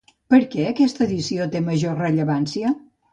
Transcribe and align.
Per 0.33 0.37
què 0.53 0.63
aquesta 0.69 1.03
edició 1.07 1.47
té 1.57 1.61
major 1.67 2.01
rellevància? 2.05 2.73